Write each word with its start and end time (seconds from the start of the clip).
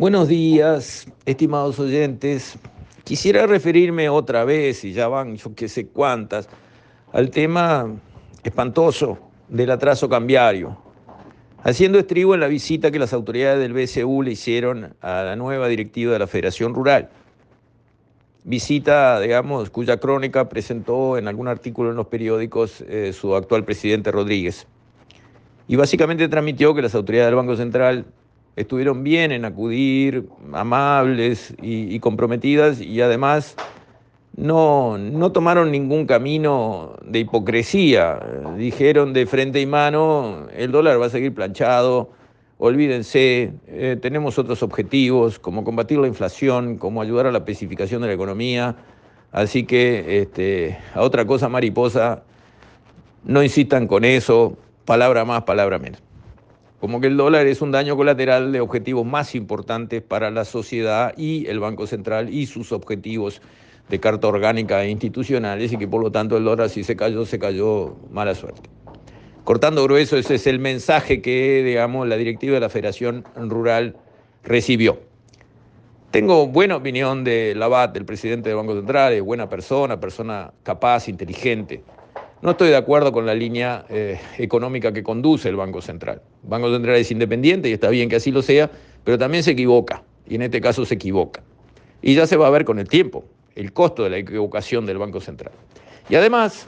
Buenos 0.00 0.28
días, 0.28 1.06
estimados 1.26 1.78
oyentes. 1.78 2.58
Quisiera 3.04 3.46
referirme 3.46 4.08
otra 4.08 4.46
vez, 4.46 4.82
y 4.82 4.94
ya 4.94 5.08
van 5.08 5.36
yo 5.36 5.54
que 5.54 5.68
sé 5.68 5.88
cuántas, 5.88 6.48
al 7.12 7.28
tema 7.28 7.86
espantoso 8.42 9.18
del 9.50 9.70
atraso 9.70 10.08
cambiario, 10.08 10.78
haciendo 11.64 11.98
estribo 11.98 12.32
en 12.32 12.40
la 12.40 12.46
visita 12.46 12.90
que 12.90 12.98
las 12.98 13.12
autoridades 13.12 13.60
del 13.60 13.74
BCU 13.74 14.22
le 14.22 14.30
hicieron 14.30 14.94
a 15.02 15.22
la 15.22 15.36
nueva 15.36 15.68
directiva 15.68 16.14
de 16.14 16.18
la 16.18 16.26
Federación 16.26 16.74
Rural. 16.74 17.10
Visita, 18.44 19.20
digamos, 19.20 19.68
cuya 19.68 19.98
crónica 19.98 20.48
presentó 20.48 21.18
en 21.18 21.28
algún 21.28 21.46
artículo 21.46 21.90
en 21.90 21.96
los 21.96 22.06
periódicos 22.06 22.82
eh, 22.88 23.12
su 23.12 23.36
actual 23.36 23.66
presidente 23.66 24.10
Rodríguez. 24.10 24.66
Y 25.68 25.76
básicamente 25.76 26.26
transmitió 26.26 26.74
que 26.74 26.80
las 26.80 26.94
autoridades 26.94 27.28
del 27.28 27.36
Banco 27.36 27.54
Central 27.54 28.06
estuvieron 28.56 29.02
bien 29.04 29.32
en 29.32 29.44
acudir, 29.44 30.28
amables 30.52 31.54
y, 31.62 31.98
comprometidas 32.00 32.80
y 32.80 33.00
además 33.00 33.56
no, 34.36 34.98
no, 34.98 35.32
tomaron 35.32 35.70
ningún 35.70 36.06
camino 36.06 36.94
de 37.04 37.20
hipocresía. 37.20 38.20
Dijeron 38.56 39.12
de 39.12 39.26
frente 39.26 39.60
y 39.60 39.66
mano, 39.66 40.48
el 40.56 40.72
dólar 40.72 41.00
va 41.00 41.06
a 41.06 41.10
seguir 41.10 41.34
planchado, 41.34 42.10
olvídense, 42.58 43.52
eh, 43.66 43.96
tenemos 44.00 44.38
otros 44.38 44.62
objetivos 44.62 45.38
como 45.38 45.64
combatir 45.64 45.98
la 45.98 46.06
inflación, 46.06 46.76
como 46.76 47.02
ayudar 47.02 47.26
a 47.26 47.32
la 47.32 47.38
especificación 47.38 48.02
de 48.02 48.08
la 48.08 48.14
economía. 48.14 48.76
Así 49.32 49.64
que 49.64 50.20
este, 50.22 50.78
a 50.94 51.02
otra 51.02 51.24
cosa 51.24 51.48
mariposa, 51.48 52.24
no 53.24 53.42
insistan 53.42 53.86
con 53.86 54.04
eso, 54.04 54.56
palabra 54.84 55.24
más, 55.24 55.42
palabra 55.44 55.78
menos 55.78 56.09
como 56.80 57.00
que 57.00 57.08
el 57.08 57.16
dólar 57.16 57.46
es 57.46 57.60
un 57.60 57.72
daño 57.72 57.94
colateral 57.94 58.52
de 58.52 58.60
objetivos 58.60 59.04
más 59.04 59.34
importantes 59.34 60.02
para 60.02 60.30
la 60.30 60.46
sociedad 60.46 61.12
y 61.16 61.46
el 61.46 61.60
Banco 61.60 61.86
Central 61.86 62.32
y 62.32 62.46
sus 62.46 62.72
objetivos 62.72 63.42
de 63.90 64.00
carta 64.00 64.28
orgánica 64.28 64.82
e 64.82 64.88
institucionales 64.88 65.72
y 65.72 65.76
que 65.76 65.86
por 65.86 66.02
lo 66.02 66.10
tanto 66.10 66.38
el 66.38 66.44
dólar 66.44 66.70
si 66.70 66.82
se 66.82 66.96
cayó, 66.96 67.26
se 67.26 67.38
cayó 67.38 67.96
mala 68.10 68.34
suerte. 68.34 68.62
Cortando 69.44 69.82
grueso, 69.84 70.16
ese 70.16 70.36
es 70.36 70.46
el 70.46 70.58
mensaje 70.58 71.20
que, 71.20 71.62
digamos, 71.64 72.06
la 72.08 72.16
directiva 72.16 72.54
de 72.54 72.60
la 72.60 72.68
Federación 72.68 73.24
Rural 73.36 73.96
recibió. 74.42 75.00
Tengo 76.10 76.46
buena 76.46 76.76
opinión 76.76 77.24
de 77.24 77.54
Labat, 77.54 77.96
el 77.96 78.04
presidente 78.04 78.48
del 78.48 78.56
Banco 78.56 78.74
Central, 78.74 79.12
es 79.12 79.22
buena 79.22 79.48
persona, 79.48 80.00
persona 80.00 80.52
capaz, 80.62 81.08
inteligente. 81.08 81.82
No 82.42 82.52
estoy 82.52 82.70
de 82.70 82.76
acuerdo 82.76 83.12
con 83.12 83.26
la 83.26 83.34
línea 83.34 83.84
eh, 83.90 84.18
económica 84.38 84.92
que 84.92 85.02
conduce 85.02 85.50
el 85.50 85.56
Banco 85.56 85.82
Central. 85.82 86.22
El 86.42 86.48
Banco 86.48 86.72
Central 86.72 86.96
es 86.96 87.10
independiente 87.10 87.68
y 87.68 87.72
está 87.72 87.90
bien 87.90 88.08
que 88.08 88.16
así 88.16 88.30
lo 88.30 88.40
sea, 88.40 88.70
pero 89.04 89.18
también 89.18 89.42
se 89.42 89.50
equivoca, 89.50 90.02
y 90.26 90.36
en 90.36 90.42
este 90.42 90.60
caso 90.62 90.86
se 90.86 90.94
equivoca. 90.94 91.42
Y 92.00 92.14
ya 92.14 92.26
se 92.26 92.38
va 92.38 92.46
a 92.46 92.50
ver 92.50 92.64
con 92.64 92.78
el 92.78 92.88
tiempo 92.88 93.24
el 93.56 93.74
costo 93.74 94.04
de 94.04 94.10
la 94.10 94.16
equivocación 94.16 94.86
del 94.86 94.96
Banco 94.96 95.20
Central. 95.20 95.52
Y 96.08 96.14
además, 96.14 96.66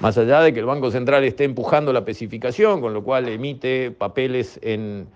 más 0.00 0.18
allá 0.18 0.40
de 0.40 0.52
que 0.52 0.58
el 0.58 0.66
Banco 0.66 0.90
Central 0.90 1.22
esté 1.22 1.44
empujando 1.44 1.92
la 1.92 2.00
especificación, 2.00 2.80
con 2.80 2.92
lo 2.92 3.04
cual 3.04 3.28
emite 3.28 3.92
papeles 3.92 4.58
en, 4.62 5.06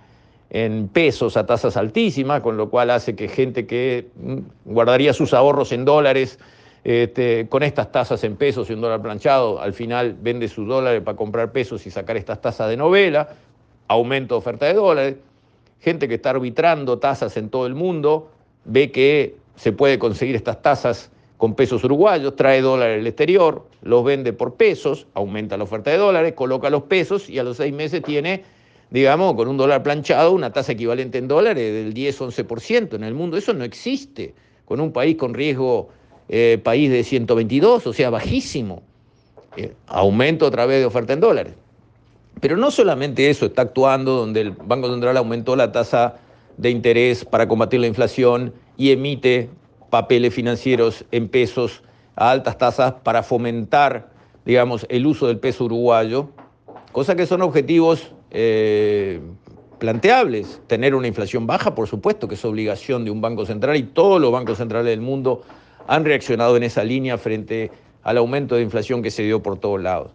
pesos 0.92 1.36
a 1.36 1.46
tasas 1.46 1.76
altísimas, 1.76 2.42
con 2.42 2.56
lo 2.56 2.70
cual 2.70 2.90
hace 2.90 3.16
que 3.16 3.26
gente 3.26 3.66
que 3.66 4.06
mm, 4.14 4.38
guardaría 4.66 5.12
sus 5.12 5.34
ahorros 5.34 5.72
en 5.72 5.84
dólares 5.84 6.38
este, 6.88 7.48
con 7.48 7.64
estas 7.64 7.90
tasas 7.90 8.22
en 8.22 8.36
pesos 8.36 8.70
y 8.70 8.72
un 8.72 8.80
dólar 8.80 9.02
planchado, 9.02 9.60
al 9.60 9.72
final 9.72 10.16
vende 10.20 10.46
sus 10.46 10.68
dólares 10.68 11.02
para 11.02 11.16
comprar 11.16 11.50
pesos 11.50 11.84
y 11.84 11.90
sacar 11.90 12.16
estas 12.16 12.40
tasas 12.40 12.68
de 12.68 12.76
novela, 12.76 13.30
aumento 13.88 14.36
de 14.36 14.38
oferta 14.38 14.66
de 14.66 14.74
dólares, 14.74 15.16
gente 15.80 16.06
que 16.06 16.14
está 16.14 16.30
arbitrando 16.30 17.00
tasas 17.00 17.36
en 17.38 17.50
todo 17.50 17.66
el 17.66 17.74
mundo, 17.74 18.30
ve 18.66 18.92
que 18.92 19.34
se 19.56 19.72
puede 19.72 19.98
conseguir 19.98 20.36
estas 20.36 20.62
tasas 20.62 21.10
con 21.38 21.56
pesos 21.56 21.82
uruguayos, 21.82 22.36
trae 22.36 22.60
dólares 22.60 22.98
del 22.98 23.06
exterior, 23.08 23.66
los 23.82 24.04
vende 24.04 24.32
por 24.32 24.54
pesos, 24.54 25.08
aumenta 25.14 25.56
la 25.56 25.64
oferta 25.64 25.90
de 25.90 25.96
dólares, 25.96 26.34
coloca 26.34 26.70
los 26.70 26.84
pesos 26.84 27.28
y 27.28 27.40
a 27.40 27.42
los 27.42 27.56
seis 27.56 27.74
meses 27.74 28.00
tiene, 28.00 28.44
digamos, 28.90 29.34
con 29.34 29.48
un 29.48 29.56
dólar 29.56 29.82
planchado, 29.82 30.30
una 30.30 30.52
tasa 30.52 30.70
equivalente 30.70 31.18
en 31.18 31.26
dólares 31.26 31.72
del 31.72 31.92
10-11% 31.92 32.94
en 32.94 33.02
el 33.02 33.14
mundo. 33.14 33.36
Eso 33.36 33.52
no 33.54 33.64
existe 33.64 34.34
con 34.64 34.80
un 34.80 34.92
país 34.92 35.16
con 35.16 35.34
riesgo 35.34 35.88
eh, 36.28 36.60
país 36.62 36.90
de 36.90 37.04
122, 37.04 37.86
o 37.86 37.92
sea, 37.92 38.10
bajísimo. 38.10 38.82
Eh, 39.56 39.74
aumento 39.86 40.46
a 40.46 40.50
través 40.50 40.80
de 40.80 40.84
oferta 40.84 41.12
en 41.12 41.20
dólares. 41.20 41.54
Pero 42.40 42.56
no 42.58 42.70
solamente 42.70 43.30
eso 43.30 43.46
está 43.46 43.62
actuando, 43.62 44.14
donde 44.14 44.42
el 44.42 44.50
Banco 44.50 44.90
Central 44.90 45.16
aumentó 45.16 45.56
la 45.56 45.72
tasa 45.72 46.16
de 46.58 46.70
interés 46.70 47.24
para 47.24 47.48
combatir 47.48 47.80
la 47.80 47.86
inflación 47.86 48.52
y 48.76 48.90
emite 48.90 49.48
papeles 49.88 50.34
financieros 50.34 51.04
en 51.10 51.28
pesos 51.28 51.82
a 52.16 52.30
altas 52.30 52.58
tasas 52.58 52.94
para 53.02 53.22
fomentar, 53.22 54.10
digamos, 54.44 54.86
el 54.90 55.06
uso 55.06 55.26
del 55.26 55.38
peso 55.38 55.64
uruguayo, 55.64 56.28
cosa 56.92 57.14
que 57.14 57.26
son 57.26 57.40
objetivos 57.40 58.12
eh, 58.30 59.20
planteables. 59.78 60.60
Tener 60.66 60.94
una 60.94 61.08
inflación 61.08 61.46
baja, 61.46 61.74
por 61.74 61.88
supuesto, 61.88 62.28
que 62.28 62.34
es 62.34 62.44
obligación 62.44 63.04
de 63.06 63.10
un 63.10 63.22
banco 63.22 63.46
central 63.46 63.76
y 63.76 63.84
todos 63.84 64.20
los 64.20 64.32
bancos 64.32 64.58
centrales 64.58 64.90
del 64.90 65.00
mundo 65.00 65.42
han 65.86 66.04
reaccionado 66.04 66.56
en 66.56 66.62
esa 66.62 66.84
línea 66.84 67.18
frente 67.18 67.70
al 68.02 68.18
aumento 68.18 68.54
de 68.54 68.62
inflación 68.62 69.02
que 69.02 69.10
se 69.10 69.22
dio 69.22 69.42
por 69.42 69.58
todos 69.58 69.80
lados. 69.80 70.12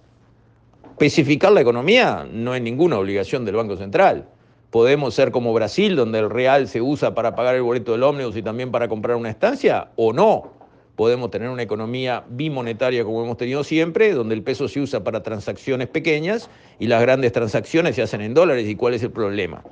Especificar 0.92 1.52
la 1.52 1.62
economía 1.62 2.28
no 2.32 2.54
es 2.54 2.62
ninguna 2.62 3.00
obligación 3.00 3.44
del 3.44 3.56
Banco 3.56 3.76
Central. 3.76 4.28
Podemos 4.70 5.14
ser 5.14 5.32
como 5.32 5.52
Brasil, 5.52 5.96
donde 5.96 6.20
el 6.20 6.30
real 6.30 6.68
se 6.68 6.82
usa 6.82 7.14
para 7.16 7.36
pagar 7.36 7.56
el 7.56 7.64
boleto 7.64 7.92
del 7.94 8.04
ómnibus 8.04 8.38
y 8.38 8.44
también 8.44 8.72
para 8.72 8.88
comprar 8.88 9.18
una 9.18 9.30
estancia, 9.30 9.90
o 9.96 10.14
no. 10.14 10.54
Podemos 10.96 11.32
tener 11.32 11.50
una 11.50 11.64
economía 11.64 12.24
bimonetaria 12.30 13.04
como 13.04 13.24
hemos 13.24 13.38
tenido 13.38 13.64
siempre, 13.64 14.14
donde 14.14 14.36
el 14.36 14.44
peso 14.44 14.68
se 14.68 14.80
usa 14.80 15.04
para 15.04 15.24
transacciones 15.24 15.88
pequeñas 15.88 16.50
y 16.80 16.88
las 16.88 17.02
grandes 17.02 17.32
transacciones 17.32 17.96
se 17.96 18.04
hacen 18.04 18.22
en 18.22 18.34
dólares. 18.34 18.70
¿Y 18.70 18.76
cuál 18.76 18.94
es 18.94 19.02
el 19.02 19.12
problema? 19.12 19.64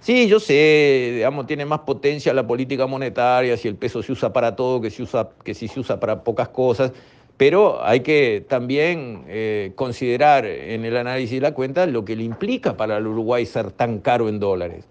Sí, 0.00 0.28
yo 0.28 0.38
sé, 0.38 1.12
digamos, 1.16 1.46
tiene 1.46 1.66
más 1.66 1.80
potencia 1.80 2.32
la 2.32 2.46
política 2.46 2.86
monetaria 2.86 3.56
si 3.56 3.66
el 3.68 3.74
peso 3.74 4.02
se 4.02 4.12
usa 4.12 4.32
para 4.32 4.54
todo 4.54 4.80
que, 4.80 4.90
si 4.90 5.68
se 5.68 5.80
usa 5.80 5.98
para 5.98 6.22
pocas 6.22 6.48
cosas, 6.48 6.92
pero 7.36 7.84
hay 7.84 8.00
que 8.00 8.44
también 8.48 9.24
eh, 9.26 9.72
considerar 9.74 10.46
en 10.46 10.84
el 10.84 10.96
análisis 10.96 11.36
de 11.36 11.40
la 11.40 11.52
cuenta 11.52 11.86
lo 11.86 12.04
que 12.04 12.16
le 12.16 12.22
implica 12.22 12.76
para 12.76 12.96
el 12.96 13.06
Uruguay 13.06 13.44
ser 13.44 13.72
tan 13.72 13.98
caro 13.98 14.28
en 14.28 14.38
dólares. 14.38 14.84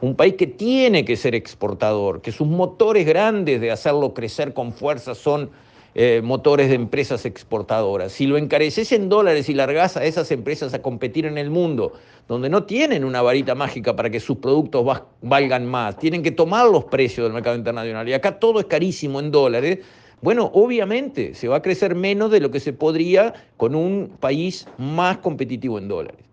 Un 0.00 0.16
país 0.16 0.34
que 0.34 0.46
tiene 0.46 1.04
que 1.04 1.16
ser 1.16 1.34
exportador, 1.34 2.20
que 2.20 2.32
sus 2.32 2.46
motores 2.46 3.06
grandes 3.06 3.60
de 3.60 3.70
hacerlo 3.70 4.12
crecer 4.12 4.54
con 4.54 4.72
fuerza 4.72 5.14
son 5.14 5.50
eh, 5.96 6.22
motores 6.24 6.68
de 6.68 6.74
empresas 6.74 7.24
exportadoras. 7.24 8.10
Si 8.10 8.26
lo 8.26 8.36
encareces 8.36 8.90
en 8.90 9.08
dólares 9.08 9.48
y 9.48 9.54
largas 9.54 9.96
a 9.96 10.04
esas 10.04 10.32
empresas 10.32 10.74
a 10.74 10.82
competir 10.82 11.24
en 11.24 11.38
el 11.38 11.50
mundo, 11.50 11.92
donde 12.26 12.48
no 12.48 12.64
tienen 12.64 13.04
una 13.04 13.22
varita 13.22 13.54
mágica 13.54 13.94
para 13.94 14.10
que 14.10 14.18
sus 14.18 14.38
productos 14.38 14.84
valgan 15.22 15.66
más, 15.66 15.96
tienen 15.96 16.24
que 16.24 16.32
tomar 16.32 16.68
los 16.68 16.84
precios 16.86 17.24
del 17.26 17.32
mercado 17.32 17.54
internacional 17.54 18.08
y 18.08 18.12
acá 18.12 18.40
todo 18.40 18.58
es 18.58 18.66
carísimo 18.66 19.20
en 19.20 19.30
dólares, 19.30 19.78
bueno, 20.20 20.50
obviamente 20.52 21.34
se 21.34 21.46
va 21.46 21.58
a 21.58 21.62
crecer 21.62 21.94
menos 21.94 22.32
de 22.32 22.40
lo 22.40 22.50
que 22.50 22.58
se 22.58 22.72
podría 22.72 23.32
con 23.56 23.76
un 23.76 24.16
país 24.18 24.66
más 24.78 25.18
competitivo 25.18 25.78
en 25.78 25.86
dólares. 25.86 26.24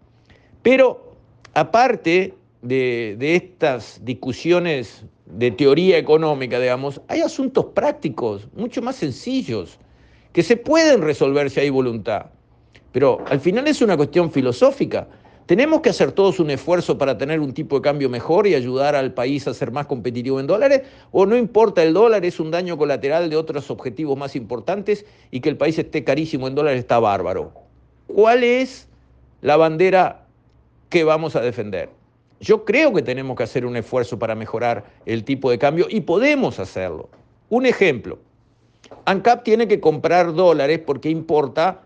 Pero 0.63 1.13
aparte 1.53 2.33
de, 2.63 3.15
de 3.19 3.35
estas 3.35 4.03
discusiones 4.03 5.05
de 5.33 5.51
teoría 5.51 5.97
económica, 5.97 6.59
digamos, 6.59 7.01
hay 7.07 7.21
asuntos 7.21 7.65
prácticos, 7.73 8.47
mucho 8.55 8.81
más 8.81 8.97
sencillos, 8.97 9.79
que 10.33 10.43
se 10.43 10.57
pueden 10.57 11.01
resolver 11.01 11.49
si 11.49 11.59
hay 11.59 11.69
voluntad. 11.69 12.27
Pero 12.91 13.23
al 13.27 13.39
final 13.39 13.67
es 13.67 13.81
una 13.81 13.95
cuestión 13.95 14.31
filosófica. 14.31 15.07
¿Tenemos 15.45 15.81
que 15.81 15.89
hacer 15.89 16.11
todos 16.11 16.39
un 16.39 16.49
esfuerzo 16.49 16.97
para 16.97 17.17
tener 17.17 17.39
un 17.39 17.53
tipo 17.53 17.77
de 17.77 17.81
cambio 17.81 18.09
mejor 18.09 18.47
y 18.47 18.55
ayudar 18.55 18.95
al 18.95 19.13
país 19.13 19.47
a 19.47 19.53
ser 19.53 19.71
más 19.71 19.85
competitivo 19.85 20.39
en 20.39 20.47
dólares? 20.47 20.83
¿O 21.11 21.25
no 21.25 21.35
importa 21.35 21.83
el 21.83 21.93
dólar, 21.93 22.23
es 22.25 22.39
un 22.39 22.51
daño 22.51 22.77
colateral 22.77 23.29
de 23.29 23.35
otros 23.35 23.69
objetivos 23.69 24.17
más 24.17 24.35
importantes 24.35 25.05
y 25.29 25.41
que 25.41 25.49
el 25.49 25.57
país 25.57 25.77
esté 25.77 26.03
carísimo 26.03 26.47
en 26.47 26.55
dólares 26.55 26.79
está 26.79 26.99
bárbaro? 26.99 27.53
¿Cuál 28.07 28.43
es 28.43 28.87
la 29.41 29.57
bandera 29.57 30.25
que 30.89 31.03
vamos 31.03 31.35
a 31.35 31.41
defender? 31.41 31.89
Yo 32.41 32.65
creo 32.65 32.91
que 32.91 33.03
tenemos 33.03 33.37
que 33.37 33.43
hacer 33.43 33.67
un 33.67 33.77
esfuerzo 33.77 34.17
para 34.17 34.33
mejorar 34.33 34.83
el 35.05 35.23
tipo 35.23 35.51
de 35.51 35.59
cambio 35.59 35.85
y 35.87 36.01
podemos 36.01 36.59
hacerlo. 36.59 37.09
Un 37.49 37.67
ejemplo, 37.67 38.17
ANCAP 39.05 39.43
tiene 39.43 39.67
que 39.67 39.79
comprar 39.79 40.33
dólares 40.33 40.79
porque 40.83 41.09
importa 41.09 41.83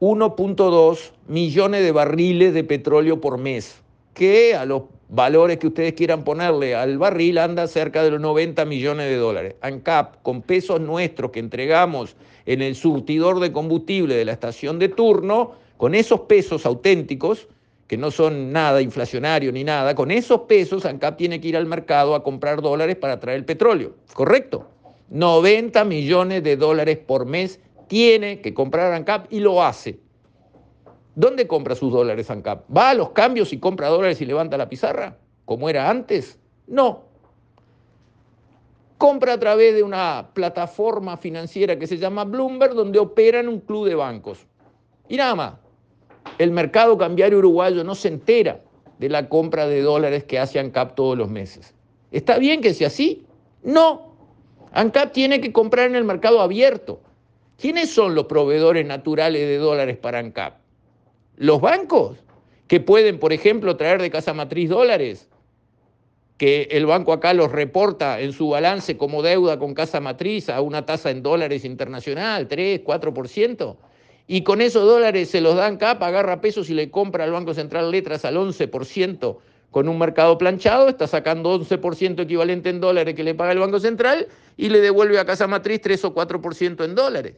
1.2 0.00 1.12
millones 1.28 1.82
de 1.82 1.92
barriles 1.92 2.52
de 2.52 2.62
petróleo 2.62 3.22
por 3.22 3.38
mes, 3.38 3.82
que 4.12 4.54
a 4.54 4.66
los 4.66 4.82
valores 5.08 5.56
que 5.56 5.68
ustedes 5.68 5.94
quieran 5.94 6.24
ponerle 6.24 6.74
al 6.74 6.98
barril 6.98 7.38
anda 7.38 7.66
cerca 7.66 8.02
de 8.02 8.10
los 8.10 8.20
90 8.20 8.66
millones 8.66 9.08
de 9.08 9.16
dólares. 9.16 9.54
ANCAP, 9.62 10.16
con 10.20 10.42
pesos 10.42 10.78
nuestros 10.78 11.30
que 11.30 11.40
entregamos 11.40 12.16
en 12.44 12.60
el 12.60 12.76
surtidor 12.76 13.40
de 13.40 13.50
combustible 13.50 14.14
de 14.14 14.26
la 14.26 14.32
estación 14.32 14.78
de 14.78 14.90
turno, 14.90 15.52
con 15.78 15.94
esos 15.94 16.20
pesos 16.20 16.66
auténticos, 16.66 17.48
que 17.86 17.96
no 17.96 18.10
son 18.10 18.52
nada 18.52 18.82
inflacionario 18.82 19.52
ni 19.52 19.64
nada, 19.64 19.94
con 19.94 20.10
esos 20.10 20.42
pesos 20.42 20.84
ANCAP 20.84 21.16
tiene 21.16 21.40
que 21.40 21.48
ir 21.48 21.56
al 21.56 21.66
mercado 21.66 22.14
a 22.14 22.22
comprar 22.22 22.60
dólares 22.60 22.96
para 22.96 23.20
traer 23.20 23.38
el 23.38 23.44
petróleo, 23.44 23.94
¿correcto? 24.12 24.68
90 25.10 25.84
millones 25.84 26.42
de 26.42 26.56
dólares 26.56 26.98
por 26.98 27.26
mes 27.26 27.60
tiene 27.86 28.40
que 28.40 28.52
comprar 28.52 28.92
ANCAP 28.92 29.32
y 29.32 29.40
lo 29.40 29.62
hace. 29.62 30.00
¿Dónde 31.14 31.46
compra 31.46 31.74
sus 31.74 31.92
dólares 31.92 32.30
ANCAP? 32.30 32.64
¿Va 32.76 32.90
a 32.90 32.94
los 32.94 33.10
cambios 33.10 33.52
y 33.52 33.58
compra 33.58 33.88
dólares 33.88 34.20
y 34.20 34.26
levanta 34.26 34.56
la 34.56 34.68
pizarra? 34.68 35.16
¿Como 35.44 35.70
era 35.70 35.88
antes? 35.88 36.38
No. 36.66 37.04
Compra 38.98 39.34
a 39.34 39.38
través 39.38 39.74
de 39.74 39.82
una 39.82 40.30
plataforma 40.34 41.16
financiera 41.16 41.78
que 41.78 41.86
se 41.86 41.98
llama 41.98 42.24
Bloomberg, 42.24 42.74
donde 42.74 42.98
operan 42.98 43.48
un 43.48 43.60
club 43.60 43.86
de 43.86 43.94
bancos. 43.94 44.46
Y 45.08 45.16
nada 45.16 45.34
más. 45.34 45.65
El 46.38 46.50
mercado 46.50 46.98
cambiario 46.98 47.38
uruguayo 47.38 47.82
no 47.84 47.94
se 47.94 48.08
entera 48.08 48.60
de 48.98 49.08
la 49.08 49.28
compra 49.28 49.66
de 49.66 49.82
dólares 49.82 50.24
que 50.24 50.38
hace 50.38 50.58
ANCAP 50.58 50.94
todos 50.94 51.16
los 51.16 51.28
meses. 51.28 51.74
¿Está 52.10 52.38
bien 52.38 52.60
que 52.60 52.74
sea 52.74 52.88
así? 52.88 53.26
No. 53.62 54.16
ANCAP 54.72 55.12
tiene 55.12 55.40
que 55.40 55.52
comprar 55.52 55.88
en 55.88 55.96
el 55.96 56.04
mercado 56.04 56.40
abierto. 56.40 57.00
¿Quiénes 57.58 57.90
son 57.90 58.14
los 58.14 58.26
proveedores 58.26 58.86
naturales 58.86 59.40
de 59.42 59.56
dólares 59.56 59.96
para 59.96 60.18
ANCAP? 60.18 60.58
Los 61.36 61.60
bancos, 61.60 62.18
que 62.68 62.80
pueden, 62.80 63.18
por 63.18 63.32
ejemplo, 63.32 63.76
traer 63.76 64.02
de 64.02 64.10
casa 64.10 64.34
matriz 64.34 64.68
dólares, 64.68 65.28
que 66.36 66.68
el 66.70 66.84
banco 66.84 67.12
acá 67.12 67.32
los 67.32 67.50
reporta 67.50 68.20
en 68.20 68.32
su 68.32 68.50
balance 68.50 68.96
como 68.98 69.22
deuda 69.22 69.58
con 69.58 69.72
casa 69.72 70.00
matriz 70.00 70.50
a 70.50 70.60
una 70.60 70.84
tasa 70.84 71.10
en 71.10 71.22
dólares 71.22 71.64
internacional, 71.64 72.46
3, 72.46 72.84
4%, 72.84 73.76
y 74.26 74.42
con 74.42 74.60
esos 74.60 74.84
dólares 74.84 75.30
se 75.30 75.40
los 75.40 75.56
dan 75.56 75.74
ANCAP, 75.74 76.02
agarra 76.02 76.40
pesos 76.40 76.68
y 76.70 76.74
le 76.74 76.90
compra 76.90 77.24
al 77.24 77.32
Banco 77.32 77.54
Central 77.54 77.90
letras 77.90 78.24
al 78.24 78.36
11% 78.36 79.38
con 79.70 79.88
un 79.88 79.98
mercado 79.98 80.38
planchado, 80.38 80.88
está 80.88 81.06
sacando 81.06 81.58
11% 81.60 82.22
equivalente 82.22 82.70
en 82.70 82.80
dólares 82.80 83.14
que 83.14 83.22
le 83.22 83.34
paga 83.34 83.52
el 83.52 83.58
Banco 83.58 83.78
Central 83.78 84.26
y 84.56 84.70
le 84.70 84.80
devuelve 84.80 85.18
a 85.18 85.26
casa 85.26 85.46
matriz 85.46 85.80
3 85.82 86.04
o 86.06 86.14
4% 86.14 86.84
en 86.84 86.94
dólares. 86.94 87.34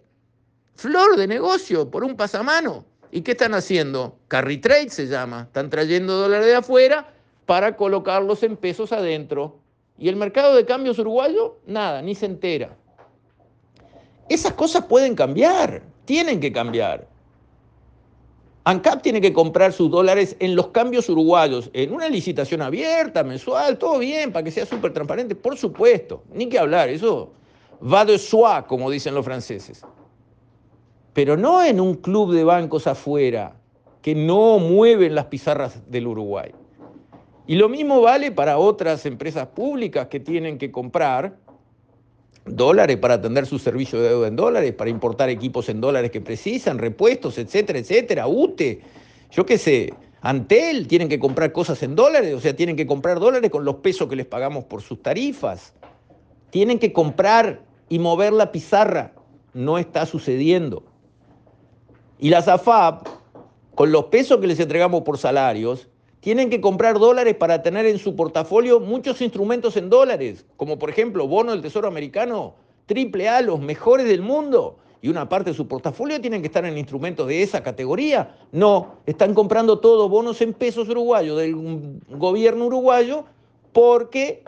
Flor 0.76 1.16
de 1.16 1.26
negocio 1.26 1.90
por 1.90 2.04
un 2.04 2.16
pasamano. 2.16 2.84
¿Y 3.10 3.22
qué 3.22 3.32
están 3.32 3.54
haciendo? 3.54 4.16
Carry 4.28 4.58
trade 4.58 4.90
se 4.90 5.08
llama. 5.08 5.42
Están 5.48 5.70
trayendo 5.70 6.16
dólares 6.16 6.46
de 6.46 6.54
afuera 6.54 7.12
para 7.46 7.76
colocarlos 7.76 8.42
en 8.42 8.56
pesos 8.56 8.92
adentro. 8.92 9.58
Y 9.98 10.08
el 10.08 10.16
mercado 10.16 10.54
de 10.54 10.64
cambios 10.64 10.98
uruguayo, 10.98 11.56
nada, 11.66 12.02
ni 12.02 12.14
se 12.14 12.26
entera. 12.26 12.76
Esas 14.28 14.52
cosas 14.52 14.84
pueden 14.84 15.16
cambiar, 15.16 15.82
tienen 16.08 16.40
que 16.40 16.50
cambiar. 16.50 17.06
ANCAP 18.64 19.02
tiene 19.02 19.20
que 19.20 19.32
comprar 19.32 19.72
sus 19.72 19.90
dólares 19.90 20.34
en 20.40 20.56
los 20.56 20.68
cambios 20.68 21.08
uruguayos, 21.08 21.70
en 21.72 21.92
una 21.92 22.08
licitación 22.08 22.62
abierta, 22.62 23.22
mensual, 23.22 23.78
todo 23.78 23.98
bien, 23.98 24.32
para 24.32 24.42
que 24.42 24.50
sea 24.50 24.66
súper 24.66 24.92
transparente, 24.92 25.34
por 25.34 25.56
supuesto, 25.56 26.24
ni 26.32 26.48
que 26.48 26.58
hablar, 26.58 26.88
eso 26.88 27.30
va 27.80 28.04
de 28.04 28.18
soi, 28.18 28.64
como 28.66 28.90
dicen 28.90 29.14
los 29.14 29.24
franceses 29.24 29.84
pero 31.18 31.36
no 31.36 31.64
en 31.64 31.80
un 31.80 31.94
club 31.94 32.32
de 32.32 32.44
bancos 32.44 32.86
afuera 32.86 33.56
que 34.02 34.14
no 34.14 34.60
mueven 34.60 35.16
las 35.16 35.24
pizarras 35.24 35.82
del 35.90 36.06
Uruguay. 36.06 36.52
Y 37.48 37.56
lo 37.56 37.68
mismo 37.68 38.00
vale 38.00 38.30
para 38.30 38.56
otras 38.56 39.04
empresas 39.04 39.48
públicas 39.48 40.06
que 40.06 40.20
tienen 40.20 40.58
que 40.58 40.70
comprar 40.70 41.36
dólares 42.56 42.96
para 42.96 43.14
atender 43.14 43.46
su 43.46 43.58
servicio 43.58 44.00
de 44.00 44.08
deuda 44.10 44.28
en 44.28 44.36
dólares, 44.36 44.72
para 44.72 44.90
importar 44.90 45.28
equipos 45.28 45.68
en 45.68 45.80
dólares 45.80 46.10
que 46.10 46.20
precisan, 46.20 46.78
repuestos, 46.78 47.38
etcétera, 47.38 47.78
etcétera, 47.78 48.26
UTE, 48.26 48.80
yo 49.30 49.44
qué 49.44 49.58
sé, 49.58 49.92
Antel, 50.20 50.88
tienen 50.88 51.08
que 51.08 51.18
comprar 51.18 51.52
cosas 51.52 51.82
en 51.82 51.94
dólares, 51.94 52.34
o 52.34 52.40
sea, 52.40 52.56
tienen 52.56 52.76
que 52.76 52.86
comprar 52.86 53.20
dólares 53.20 53.50
con 53.50 53.64
los 53.64 53.76
pesos 53.76 54.08
que 54.08 54.16
les 54.16 54.26
pagamos 54.26 54.64
por 54.64 54.82
sus 54.82 55.00
tarifas. 55.00 55.74
Tienen 56.50 56.78
que 56.78 56.92
comprar 56.92 57.62
y 57.88 57.98
mover 57.98 58.32
la 58.32 58.50
pizarra. 58.50 59.12
No 59.54 59.78
está 59.78 60.06
sucediendo. 60.06 60.82
Y 62.18 62.30
las 62.30 62.48
AFAP, 62.48 63.06
con 63.74 63.92
los 63.92 64.06
pesos 64.06 64.38
que 64.38 64.48
les 64.48 64.58
entregamos 64.58 65.02
por 65.02 65.18
salarios, 65.18 65.88
tienen 66.28 66.50
que 66.50 66.60
comprar 66.60 66.98
dólares 66.98 67.36
para 67.36 67.62
tener 67.62 67.86
en 67.86 67.98
su 67.98 68.14
portafolio 68.14 68.80
muchos 68.80 69.22
instrumentos 69.22 69.78
en 69.78 69.88
dólares, 69.88 70.44
como 70.58 70.78
por 70.78 70.90
ejemplo 70.90 71.26
bono 71.26 71.52
del 71.52 71.62
Tesoro 71.62 71.88
Americano, 71.88 72.54
triple 72.84 73.30
A, 73.30 73.40
los 73.40 73.58
mejores 73.60 74.06
del 74.06 74.20
mundo. 74.20 74.76
Y 75.00 75.08
una 75.08 75.26
parte 75.26 75.48
de 75.48 75.56
su 75.56 75.66
portafolio 75.66 76.20
tienen 76.20 76.42
que 76.42 76.48
estar 76.48 76.66
en 76.66 76.76
instrumentos 76.76 77.26
de 77.28 77.42
esa 77.42 77.62
categoría. 77.62 78.36
No, 78.52 78.96
están 79.06 79.32
comprando 79.32 79.78
todos 79.78 80.10
bonos 80.10 80.42
en 80.42 80.52
pesos 80.52 80.90
uruguayos 80.90 81.38
del 81.38 81.56
gobierno 82.10 82.66
uruguayo 82.66 83.24
porque 83.72 84.42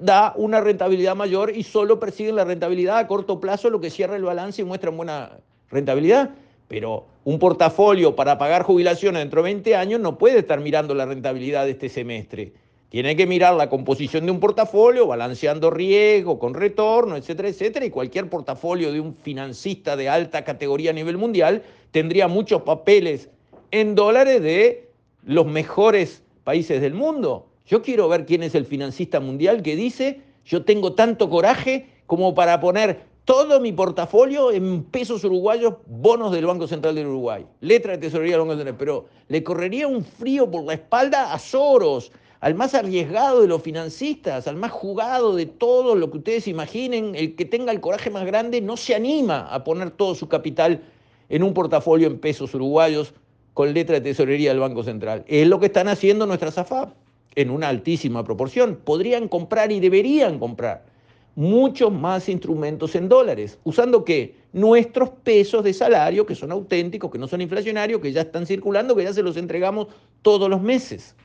da 0.00 0.34
una 0.36 0.60
rentabilidad 0.60 1.14
mayor 1.14 1.56
y 1.56 1.62
solo 1.62 2.00
persiguen 2.00 2.34
la 2.34 2.44
rentabilidad 2.44 2.98
a 2.98 3.06
corto 3.06 3.38
plazo, 3.38 3.70
lo 3.70 3.80
que 3.80 3.90
cierra 3.90 4.16
el 4.16 4.24
balance 4.24 4.62
y 4.62 4.64
muestra 4.64 4.90
buena 4.90 5.38
rentabilidad. 5.70 6.30
Pero 6.74 7.06
un 7.22 7.38
portafolio 7.38 8.16
para 8.16 8.36
pagar 8.36 8.64
jubilaciones 8.64 9.22
dentro 9.22 9.44
de 9.44 9.52
20 9.52 9.76
años 9.76 10.00
no 10.00 10.18
puede 10.18 10.40
estar 10.40 10.58
mirando 10.58 10.92
la 10.92 11.06
rentabilidad 11.06 11.66
de 11.66 11.70
este 11.70 11.88
semestre. 11.88 12.52
Tiene 12.88 13.14
que 13.14 13.28
mirar 13.28 13.54
la 13.54 13.70
composición 13.70 14.26
de 14.26 14.32
un 14.32 14.40
portafolio, 14.40 15.06
balanceando 15.06 15.70
riesgo, 15.70 16.40
con 16.40 16.52
retorno, 16.52 17.16
etcétera, 17.16 17.48
etcétera. 17.48 17.86
Y 17.86 17.90
cualquier 17.90 18.28
portafolio 18.28 18.90
de 18.90 18.98
un 18.98 19.14
financista 19.14 19.94
de 19.94 20.08
alta 20.08 20.42
categoría 20.42 20.90
a 20.90 20.94
nivel 20.94 21.16
mundial 21.16 21.62
tendría 21.92 22.26
muchos 22.26 22.62
papeles 22.62 23.28
en 23.70 23.94
dólares 23.94 24.42
de 24.42 24.90
los 25.22 25.46
mejores 25.46 26.24
países 26.42 26.80
del 26.80 26.94
mundo. 26.94 27.46
Yo 27.66 27.82
quiero 27.82 28.08
ver 28.08 28.26
quién 28.26 28.42
es 28.42 28.56
el 28.56 28.66
financista 28.66 29.20
mundial 29.20 29.62
que 29.62 29.76
dice, 29.76 30.22
yo 30.44 30.64
tengo 30.64 30.94
tanto 30.94 31.30
coraje 31.30 31.86
como 32.06 32.34
para 32.34 32.58
poner 32.58 33.13
todo 33.24 33.58
mi 33.58 33.72
portafolio 33.72 34.52
en 34.52 34.84
pesos 34.84 35.24
uruguayos, 35.24 35.74
bonos 35.86 36.30
del 36.32 36.46
Banco 36.46 36.66
Central 36.66 36.94
del 36.94 37.06
Uruguay, 37.06 37.46
letra 37.60 37.92
de 37.92 37.98
tesorería 37.98 38.32
del 38.32 38.42
Banco 38.42 38.56
Central, 38.56 38.76
pero 38.78 39.06
le 39.28 39.42
correría 39.42 39.88
un 39.88 40.04
frío 40.04 40.50
por 40.50 40.64
la 40.64 40.74
espalda 40.74 41.32
a 41.32 41.38
Soros, 41.38 42.12
al 42.40 42.54
más 42.54 42.74
arriesgado 42.74 43.40
de 43.40 43.48
los 43.48 43.62
financistas, 43.62 44.46
al 44.46 44.56
más 44.56 44.70
jugado 44.70 45.34
de 45.34 45.46
todo 45.46 45.94
lo 45.94 46.10
que 46.10 46.18
ustedes 46.18 46.46
imaginen, 46.48 47.14
el 47.14 47.34
que 47.36 47.46
tenga 47.46 47.72
el 47.72 47.80
coraje 47.80 48.10
más 48.10 48.26
grande 48.26 48.60
no 48.60 48.76
se 48.76 48.94
anima 48.94 49.48
a 49.48 49.64
poner 49.64 49.90
todo 49.90 50.14
su 50.14 50.28
capital 50.28 50.82
en 51.30 51.42
un 51.42 51.54
portafolio 51.54 52.06
en 52.06 52.18
pesos 52.18 52.54
uruguayos 52.54 53.14
con 53.54 53.72
letra 53.72 53.94
de 53.94 54.02
tesorería 54.02 54.50
del 54.50 54.60
Banco 54.60 54.82
Central. 54.82 55.24
Es 55.26 55.48
lo 55.48 55.58
que 55.58 55.66
están 55.66 55.88
haciendo 55.88 56.26
nuestras 56.26 56.58
AFAP 56.58 56.92
en 57.34 57.48
una 57.48 57.68
altísima 57.68 58.22
proporción. 58.24 58.78
Podrían 58.84 59.28
comprar 59.28 59.72
y 59.72 59.80
deberían 59.80 60.38
comprar 60.38 60.84
muchos 61.36 61.92
más 61.92 62.28
instrumentos 62.28 62.94
en 62.94 63.08
dólares, 63.08 63.58
usando 63.64 64.04
qué? 64.04 64.36
Nuestros 64.52 65.10
pesos 65.10 65.64
de 65.64 65.72
salario, 65.72 66.26
que 66.26 66.34
son 66.34 66.52
auténticos, 66.52 67.10
que 67.10 67.18
no 67.18 67.26
son 67.26 67.40
inflacionarios, 67.40 68.00
que 68.00 68.12
ya 68.12 68.22
están 68.22 68.46
circulando, 68.46 68.94
que 68.94 69.04
ya 69.04 69.12
se 69.12 69.22
los 69.22 69.36
entregamos 69.36 69.88
todos 70.22 70.48
los 70.48 70.60
meses. 70.60 71.16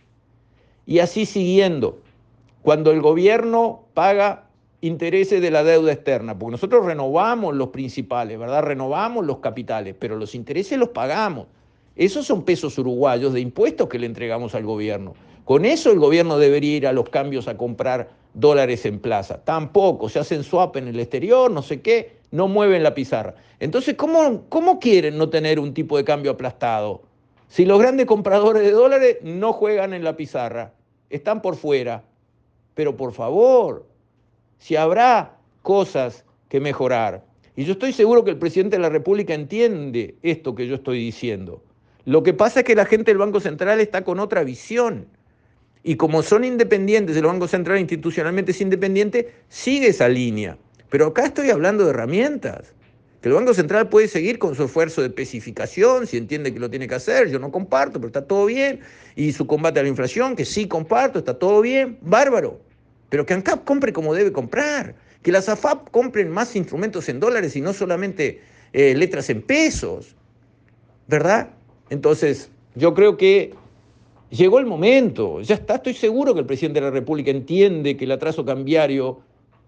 Y 0.85 0.99
así 0.99 1.25
siguiendo, 1.25 1.99
cuando 2.63 2.91
el 2.91 3.01
gobierno 3.01 3.83
paga 3.93 4.47
intereses 4.81 5.41
de 5.41 5.51
la 5.51 5.63
deuda 5.63 5.91
externa, 5.91 6.37
porque 6.37 6.53
nosotros 6.53 6.85
renovamos 6.85 7.55
los 7.55 7.69
principales, 7.69 8.39
¿verdad? 8.39 8.63
Renovamos 8.63 9.25
los 9.25 9.37
capitales, 9.39 9.95
pero 9.99 10.15
los 10.15 10.33
intereses 10.33 10.77
los 10.79 10.89
pagamos. 10.89 11.47
Esos 11.95 12.25
son 12.25 12.43
pesos 12.43 12.77
uruguayos 12.77 13.33
de 13.33 13.41
impuestos 13.41 13.89
que 13.89 13.99
le 13.99 14.05
entregamos 14.05 14.55
al 14.55 14.63
gobierno. 14.63 15.13
Con 15.43 15.65
eso 15.65 15.91
el 15.91 15.99
gobierno 15.99 16.37
debería 16.37 16.77
ir 16.77 16.87
a 16.87 16.93
los 16.93 17.09
cambios 17.09 17.47
a 17.47 17.57
comprar 17.57 18.09
dólares 18.33 18.85
en 18.85 18.99
plaza. 18.99 19.43
Tampoco, 19.43 20.09
se 20.09 20.19
hacen 20.19 20.43
swap 20.43 20.77
en 20.77 20.87
el 20.87 20.99
exterior, 20.99 21.49
no 21.51 21.61
sé 21.61 21.81
qué, 21.81 22.17
no 22.31 22.47
mueven 22.47 22.83
la 22.83 22.93
pizarra. 22.93 23.35
Entonces, 23.59 23.95
¿cómo, 23.95 24.43
¿cómo 24.49 24.79
quieren 24.79 25.17
no 25.17 25.29
tener 25.29 25.59
un 25.59 25.73
tipo 25.73 25.97
de 25.97 26.03
cambio 26.03 26.31
aplastado? 26.31 27.01
Si 27.47 27.65
los 27.65 27.79
grandes 27.79 28.05
compradores 28.05 28.63
de 28.63 28.71
dólares 28.71 29.17
no 29.23 29.53
juegan 29.53 29.93
en 29.93 30.03
la 30.03 30.15
pizarra, 30.15 30.73
están 31.09 31.41
por 31.41 31.55
fuera. 31.55 32.03
Pero 32.75 32.95
por 32.95 33.13
favor, 33.13 33.87
si 34.59 34.75
habrá 34.75 35.37
cosas 35.61 36.25
que 36.47 36.59
mejorar. 36.59 37.25
Y 37.55 37.65
yo 37.65 37.73
estoy 37.73 37.93
seguro 37.93 38.23
que 38.23 38.31
el 38.31 38.37
presidente 38.37 38.77
de 38.77 38.81
la 38.81 38.89
República 38.89 39.33
entiende 39.33 40.15
esto 40.21 40.55
que 40.55 40.67
yo 40.67 40.75
estoy 40.75 40.99
diciendo. 40.99 41.63
Lo 42.05 42.23
que 42.23 42.33
pasa 42.33 42.61
es 42.61 42.65
que 42.65 42.75
la 42.75 42.85
gente 42.85 43.11
del 43.11 43.17
Banco 43.17 43.39
Central 43.39 43.79
está 43.79 44.03
con 44.03 44.19
otra 44.19 44.43
visión. 44.43 45.07
Y 45.83 45.95
como 45.95 46.23
son 46.23 46.43
independientes, 46.43 47.15
el 47.15 47.25
Banco 47.25 47.47
Central 47.47 47.79
institucionalmente 47.79 48.51
es 48.51 48.61
independiente, 48.61 49.33
sigue 49.47 49.87
esa 49.87 50.09
línea. 50.09 50.57
Pero 50.89 51.07
acá 51.07 51.25
estoy 51.25 51.49
hablando 51.49 51.85
de 51.85 51.91
herramientas. 51.91 52.73
Que 53.21 53.29
el 53.29 53.35
Banco 53.35 53.53
Central 53.53 53.89
puede 53.89 54.07
seguir 54.07 54.39
con 54.39 54.55
su 54.55 54.63
esfuerzo 54.63 55.01
de 55.01 55.07
especificación, 55.07 56.07
si 56.07 56.17
entiende 56.17 56.53
que 56.53 56.59
lo 56.59 56.69
tiene 56.69 56.87
que 56.87 56.95
hacer, 56.95 57.29
yo 57.29 57.37
no 57.37 57.51
comparto, 57.51 57.99
pero 57.99 58.07
está 58.07 58.25
todo 58.25 58.45
bien. 58.45 58.79
Y 59.15 59.33
su 59.33 59.45
combate 59.45 59.79
a 59.79 59.83
la 59.83 59.89
inflación, 59.89 60.35
que 60.35 60.45
sí 60.45 60.67
comparto, 60.67 61.19
está 61.19 61.37
todo 61.37 61.61
bien, 61.61 61.97
bárbaro. 62.01 62.61
Pero 63.09 63.25
que 63.25 63.33
ANCAP 63.33 63.65
compre 63.65 63.91
como 63.91 64.13
debe 64.13 64.31
comprar. 64.31 64.95
Que 65.21 65.33
las 65.33 65.49
AFAP 65.49 65.89
compren 65.89 66.29
más 66.29 66.55
instrumentos 66.55 67.09
en 67.09 67.19
dólares 67.19 67.55
y 67.55 67.61
no 67.61 67.73
solamente 67.73 68.41
eh, 68.71 68.95
letras 68.95 69.29
en 69.29 69.41
pesos. 69.41 70.15
¿Verdad? 71.07 71.49
Entonces, 71.89 72.49
yo 72.75 72.93
creo 72.93 73.17
que 73.17 73.53
Llegó 74.29 74.59
el 74.59 74.67
momento, 74.67 75.41
ya 75.41 75.55
está, 75.55 75.75
estoy 75.75 75.95
seguro 75.95 76.35
que 76.35 76.41
el 76.41 76.45
presidente 76.45 76.79
de 76.79 76.85
la 76.85 76.91
República 76.91 77.31
entiende 77.31 77.97
que 77.97 78.05
el 78.05 78.11
atraso 78.11 78.45
cambiario 78.45 79.21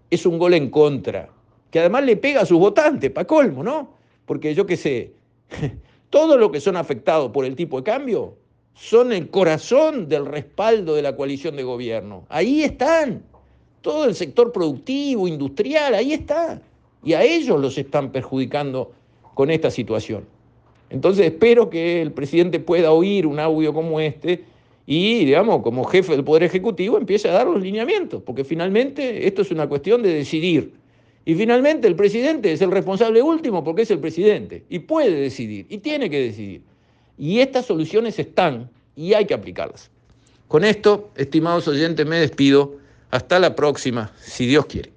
es 0.08 0.24
un 0.24 0.38
gol 0.38 0.54
en 0.54 0.70
contra, 0.70 1.30
que 1.70 1.80
además 1.80 2.04
le 2.04 2.16
pega 2.16 2.42
a 2.42 2.46
sus 2.46 2.58
votantes, 2.58 3.10
para 3.10 3.26
colmo, 3.26 3.64
¿no? 3.64 3.94
Porque 4.24 4.54
yo 4.54 4.64
qué 4.64 4.76
sé, 4.76 5.14
todos 6.10 6.38
los 6.38 6.52
que 6.52 6.60
son 6.60 6.76
afectados 6.76 7.32
por 7.32 7.44
el 7.44 7.56
tipo 7.56 7.78
de 7.78 7.82
cambio 7.82 8.36
son 8.74 9.12
el 9.12 9.28
corazón 9.30 10.08
del 10.08 10.26
respaldo 10.26 10.94
de 10.94 11.02
la 11.02 11.16
coalición 11.16 11.56
de 11.56 11.64
gobierno. 11.64 12.24
Ahí 12.28 12.62
están, 12.62 13.24
todo 13.80 14.04
el 14.04 14.14
sector 14.14 14.52
productivo, 14.52 15.26
industrial, 15.26 15.94
ahí 15.94 16.12
está. 16.12 16.62
Y 17.02 17.14
a 17.14 17.22
ellos 17.24 17.60
los 17.60 17.76
están 17.78 18.12
perjudicando 18.12 18.92
con 19.34 19.50
esta 19.50 19.72
situación. 19.72 20.24
Entonces 20.88 21.26
espero 21.26 21.68
que 21.68 22.00
el 22.00 22.12
presidente 22.12 22.60
pueda 22.60 22.92
oír 22.92 23.26
un 23.26 23.40
audio 23.40 23.74
como 23.74 23.98
este 23.98 24.51
y, 24.86 25.24
digamos, 25.24 25.62
como 25.62 25.84
jefe 25.84 26.12
del 26.12 26.24
Poder 26.24 26.42
Ejecutivo 26.42 26.98
empiece 26.98 27.28
a 27.28 27.32
dar 27.32 27.46
los 27.46 27.62
lineamientos, 27.62 28.22
porque 28.22 28.44
finalmente 28.44 29.26
esto 29.26 29.42
es 29.42 29.50
una 29.50 29.68
cuestión 29.68 30.02
de 30.02 30.14
decidir. 30.14 30.74
Y 31.24 31.34
finalmente 31.36 31.86
el 31.86 31.94
presidente 31.94 32.52
es 32.52 32.60
el 32.62 32.72
responsable 32.72 33.22
último 33.22 33.62
porque 33.62 33.82
es 33.82 33.90
el 33.92 34.00
presidente 34.00 34.64
y 34.68 34.80
puede 34.80 35.12
decidir 35.12 35.66
y 35.68 35.78
tiene 35.78 36.10
que 36.10 36.20
decidir. 36.20 36.62
Y 37.16 37.38
estas 37.38 37.66
soluciones 37.66 38.18
están 38.18 38.68
y 38.96 39.14
hay 39.14 39.24
que 39.26 39.34
aplicarlas. 39.34 39.90
Con 40.48 40.64
esto, 40.64 41.10
estimados 41.16 41.68
oyentes, 41.68 42.04
me 42.06 42.16
despido. 42.16 42.76
Hasta 43.10 43.38
la 43.38 43.54
próxima, 43.54 44.12
si 44.20 44.46
Dios 44.46 44.66
quiere. 44.66 44.90